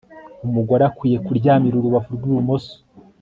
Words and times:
umugore 0.45 0.81
akwiye 0.89 1.17
kuryamira 1.25 1.75
urubavu 1.77 2.09
rw'ibumoso 2.17 2.75